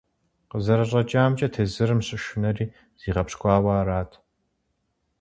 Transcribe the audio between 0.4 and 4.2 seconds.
КъызэрыщӀэкӀамкӀэ, тезырым щышынэри зигъэпщкӀуауэ арат.